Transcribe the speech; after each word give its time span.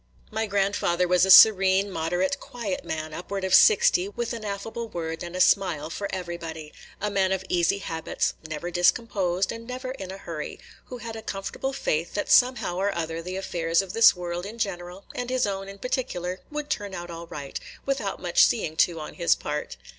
My 0.31 0.47
grandfather 0.47 1.07
was 1.07 1.25
a 1.25 1.29
serene, 1.29 1.91
moderate, 1.91 2.39
quiet 2.39 2.83
man, 2.83 3.13
upward 3.13 3.43
of 3.43 3.53
sixty, 3.53 4.09
with 4.09 4.33
an 4.33 4.43
affable 4.43 4.87
word 4.89 5.21
and 5.21 5.35
a 5.35 5.39
smile 5.39 5.91
for 5.91 6.07
everybody,– 6.11 6.73
a 6.99 7.11
man 7.11 7.31
of 7.31 7.45
easy 7.49 7.77
habits, 7.77 8.33
never 8.43 8.71
discomposed, 8.71 9.51
and 9.51 9.67
never 9.67 9.91
in 9.91 10.09
a 10.09 10.17
hurry,– 10.17 10.59
who 10.85 10.97
had 10.97 11.15
a 11.15 11.21
comfortable 11.21 11.71
faith 11.71 12.15
that 12.15 12.31
somehow 12.31 12.77
or 12.77 12.91
other 12.95 13.21
the 13.21 13.37
affairs 13.37 13.83
of 13.83 13.93
this 13.93 14.15
world 14.15 14.43
in 14.43 14.57
general, 14.57 15.05
and 15.13 15.29
his 15.29 15.45
own 15.45 15.69
in 15.69 15.77
particular, 15.77 16.39
would 16.49 16.71
turn 16.71 16.95
out 16.95 17.11
all 17.11 17.27
right, 17.27 17.59
without 17.85 18.19
much 18.19 18.43
seeing 18.43 18.75
to 18.77 18.99
on 18.99 19.13
his 19.13 19.35
part. 19.35 19.77